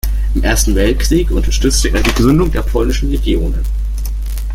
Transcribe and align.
Im 0.33 0.41
Ersten 0.43 0.73
Weltkrieg 0.73 1.29
unterstützte 1.29 1.89
er 1.91 2.01
die 2.01 2.15
Gründung 2.15 2.51
der 2.51 2.63
Polnischen 2.63 3.11
Legionen. 3.11 3.61